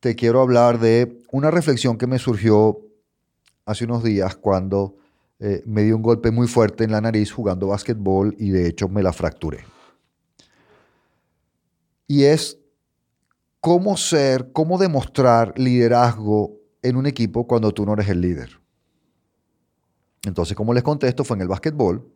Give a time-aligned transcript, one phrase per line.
[0.00, 2.80] te quiero hablar de una reflexión que me surgió
[3.66, 4.96] hace unos días cuando
[5.40, 8.88] eh, me dio un golpe muy fuerte en la nariz jugando básquetbol y de hecho
[8.88, 9.64] me la fracturé.
[12.06, 12.58] Y es
[13.60, 18.50] cómo ser, cómo demostrar liderazgo en un equipo cuando tú no eres el líder.
[20.24, 22.12] Entonces, como les contesto, fue en el básquetbol.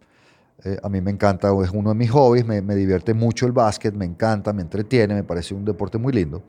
[0.65, 3.95] Eh, a mí me encanta, es uno de mis hobbies, me, divierte mucho el básquet,
[3.95, 6.43] me encanta, me entretiene, me parece un deporte muy lindo.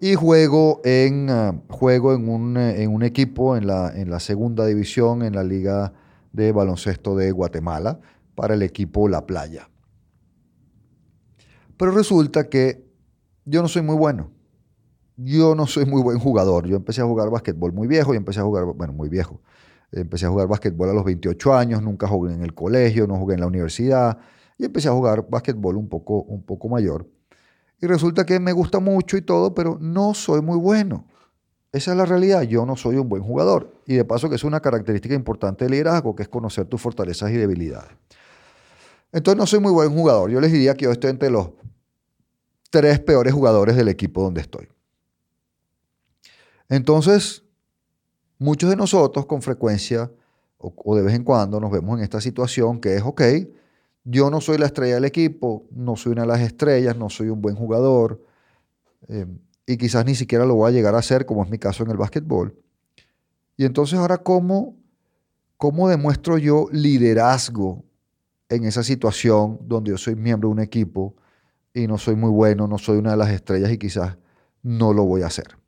[0.00, 4.20] Y juego en, ah, juego en, un, eh, en un equipo en la, en la
[4.20, 5.92] segunda división en la Liga
[6.32, 8.00] de Baloncesto de Guatemala
[8.34, 9.68] para el equipo La Playa.
[11.76, 12.84] Pero resulta que
[13.44, 14.30] yo no soy muy bueno.
[15.16, 16.66] Yo no soy muy buen jugador.
[16.68, 19.40] Yo empecé a jugar básquetbol muy viejo y empecé a jugar, bueno, muy viejo.
[19.90, 23.34] Empecé a jugar básquetbol a los 28 años, nunca jugué en el colegio, no jugué
[23.34, 24.18] en la universidad
[24.58, 27.08] y empecé a jugar básquetbol un poco, un poco mayor.
[27.80, 31.04] Y resulta que me gusta mucho y todo, pero no soy muy bueno.
[31.70, 32.42] Esa es la realidad.
[32.42, 33.72] Yo no soy un buen jugador.
[33.86, 37.30] Y de paso que es una característica importante del liderazgo, que es conocer tus fortalezas
[37.30, 37.90] y debilidades.
[39.12, 40.30] Entonces no soy muy buen jugador.
[40.30, 41.50] Yo les diría que yo estoy entre los
[42.70, 44.68] tres peores jugadores del equipo donde estoy.
[46.68, 47.42] Entonces,
[48.38, 50.10] muchos de nosotros con frecuencia
[50.58, 53.22] o, de vez en cuando nos vemos en esta situación que es, ok,
[54.10, 57.28] yo no soy la estrella del equipo, no soy una de las estrellas, no soy
[57.28, 58.24] un buen jugador
[59.08, 59.26] eh,
[59.66, 61.90] y quizás ni siquiera lo voy a llegar a ser, como es mi caso en
[61.90, 62.54] el básquetbol.
[63.56, 64.76] Y entonces ahora, ¿cómo,
[65.56, 67.84] cómo demuestro yo liderazgo
[68.48, 71.14] en esa situación donde yo soy miembro de un equipo?
[71.74, 74.16] y no soy muy bueno, no soy una de las estrellas y quizás
[74.62, 75.58] no lo voy a hacer.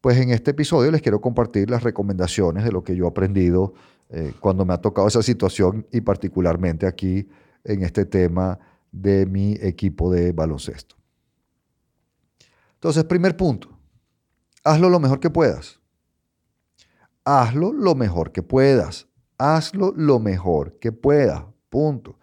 [0.00, 3.74] Pues en este episodio les quiero compartir las recomendaciones de lo que yo he aprendido
[4.08, 7.28] eh, cuando me ha tocado esa situación y particularmente aquí
[7.64, 8.58] en este tema
[8.92, 10.96] de mi equipo de baloncesto.
[12.74, 13.68] Entonces, primer punto,
[14.62, 15.80] hazlo lo mejor que puedas.
[17.24, 19.08] Hazlo lo mejor que puedas.
[19.38, 21.42] Hazlo lo mejor que puedas.
[21.68, 22.18] Punto.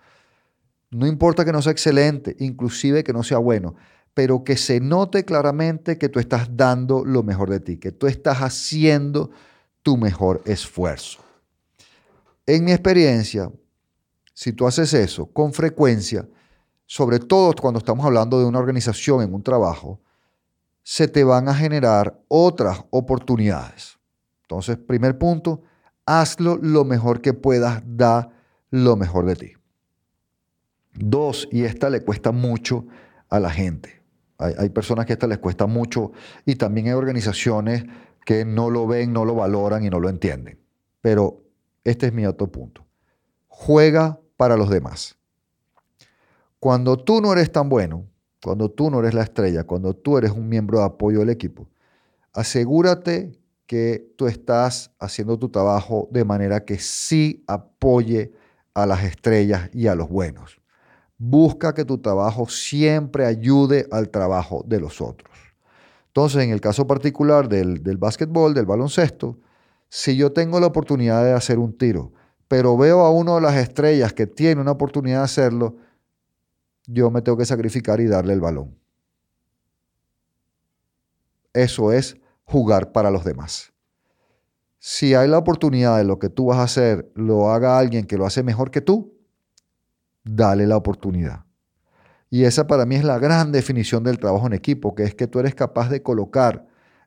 [0.90, 3.76] No importa que no sea excelente, inclusive que no sea bueno,
[4.14, 8.08] pero que se note claramente que tú estás dando lo mejor de ti, que tú
[8.08, 9.32] estás haciendo
[9.82, 11.20] tu mejor esfuerzo.
[12.46, 13.52] En mi experiencia,
[14.34, 16.28] si tú haces eso con frecuencia,
[16.86, 20.02] sobre todo cuando estamos hablando de una organización en un trabajo,
[20.84, 23.98] se te van a generar otras oportunidades.
[24.42, 25.64] Entonces, primer punto,
[26.06, 28.30] hazlo lo mejor que puedas, da
[28.70, 29.54] lo mejor de ti.
[30.94, 32.86] Dos, y esta le cuesta mucho
[33.30, 34.04] a la gente.
[34.38, 36.12] Hay, personas que esta les cuesta mucho
[36.46, 37.86] y también hay organizaciones
[38.26, 40.60] que no lo ven, no lo valoran y no lo entienden.
[41.00, 41.43] Pero
[41.84, 42.86] este es mi otro punto.
[43.48, 45.18] Juega para los demás.
[46.60, 48.06] Cuando tú no eres tan bueno,
[48.44, 51.70] cuando tú no eres la estrella, cuando tú eres un miembro de apoyo del equipo,
[52.34, 58.34] asegúrate que tú estás haciendo tu trabajo de manera que sí apoye
[58.74, 60.62] a las estrellas y a los buenos.
[61.18, 65.32] Busca que tu trabajo siempre ayude al trabajo de los otros.
[66.08, 69.40] Entonces, en el caso particular del, del básquetbol, del baloncesto,
[69.96, 72.14] si yo tengo la oportunidad de hacer un tiro,
[72.48, 75.76] pero veo a uno de las estrellas que tiene una oportunidad de hacerlo,
[76.88, 78.76] yo me tengo que sacrificar y darle el balón.
[81.54, 83.72] Eso es jugar para los demás.
[84.80, 88.18] Si hay la oportunidad de lo que tú vas a hacer, lo haga alguien que
[88.18, 89.14] lo hace mejor que tú,
[90.24, 91.46] dale la oportunidad.
[92.32, 95.28] Y esa para mí es la gran definición del trabajo en equipo, que es que
[95.28, 96.66] tú eres capaz de colocar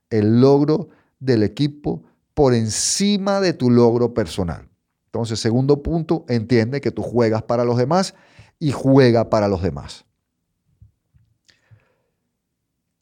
[0.08, 2.04] el logro del equipo
[2.36, 4.68] por encima de tu logro personal.
[5.06, 8.14] Entonces, segundo punto, entiende que tú juegas para los demás
[8.58, 10.04] y juega para los demás.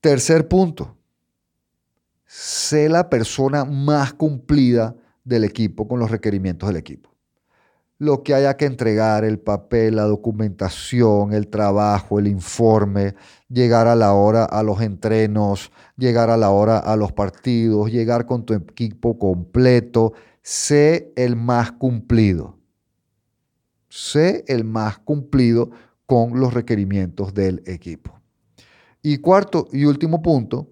[0.00, 0.96] Tercer punto,
[2.24, 4.94] sé la persona más cumplida
[5.24, 7.13] del equipo con los requerimientos del equipo
[7.98, 13.14] lo que haya que entregar, el papel, la documentación, el trabajo, el informe,
[13.48, 18.26] llegar a la hora a los entrenos, llegar a la hora a los partidos, llegar
[18.26, 20.12] con tu equipo completo.
[20.42, 22.58] Sé el más cumplido.
[23.88, 25.70] Sé el más cumplido
[26.06, 28.20] con los requerimientos del equipo.
[29.02, 30.68] Y cuarto y último punto,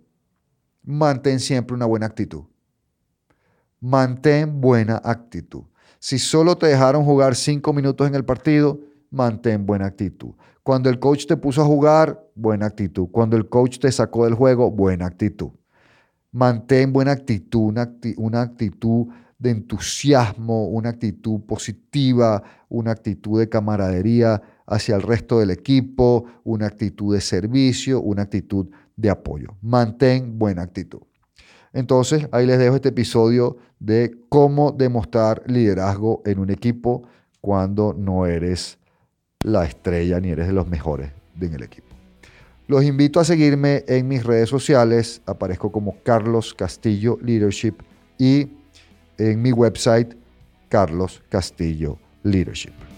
[0.83, 2.45] mantén siempre una buena actitud.
[3.79, 5.65] Mantén buena actitud.
[6.03, 8.81] Si solo te dejaron jugar cinco minutos en el partido,
[9.13, 10.33] mantén buena actitud.
[10.65, 13.07] Cuando el coach te puso a jugar, buena actitud.
[13.13, 15.51] Cuando el coach te sacó del juego, buena actitud.
[16.33, 17.73] Mantén buena actitud,
[18.17, 19.07] una, actitud
[19.39, 26.67] de entusiasmo, una actitud positiva, una actitud de camaradería hacia el resto del equipo, una
[26.67, 28.67] actitud de servicio, una actitud
[28.97, 29.57] de apoyo.
[29.61, 31.03] Mantén buena actitud.
[31.73, 37.03] Entonces, ahí les dejo este episodio de cómo demostrar liderazgo en un equipo
[37.41, 38.79] cuando no eres
[39.43, 41.11] la estrella ni eres de los mejores
[41.41, 41.89] en el equipo.
[42.69, 45.21] Los invito a seguirme en mis redes sociales.
[45.27, 47.75] Aparezco como Carlos Castillo Leadership
[48.19, 48.49] y
[49.19, 50.15] en mi website
[50.69, 52.92] Carlos Castillo Leadership.